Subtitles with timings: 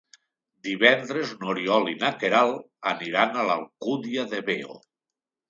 [0.67, 4.81] Divendres n'Oriol i na Queralt aniran a l'Alcúdia de Veo.